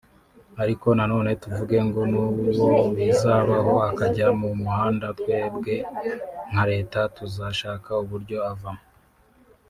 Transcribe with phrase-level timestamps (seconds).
[0.63, 5.73] ariko nanone tuvuge ngo n’uwo bizabaho akajya mu muhanda twebwe
[6.49, 8.85] nka Leta tuzashaka uburyo avamo